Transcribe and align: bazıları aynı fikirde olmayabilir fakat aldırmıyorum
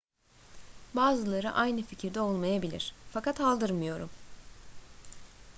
bazıları 0.95 1.51
aynı 1.51 1.81
fikirde 1.83 2.19
olmayabilir 2.19 2.93
fakat 3.11 3.41
aldırmıyorum 3.41 4.09